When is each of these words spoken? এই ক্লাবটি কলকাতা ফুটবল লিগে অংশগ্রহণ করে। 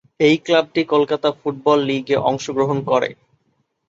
এই 0.19 0.35
ক্লাবটি 0.45 0.81
কলকাতা 0.93 1.29
ফুটবল 1.39 1.79
লিগে 1.89 2.15
অংশগ্রহণ 2.29 2.77
করে। 2.87 3.09